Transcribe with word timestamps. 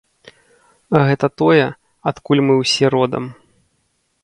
Гэта 1.07 1.29
тое, 1.41 1.67
адкуль 2.13 2.43
мы 2.47 2.53
ўсе 2.63 2.85
родам. 2.97 3.23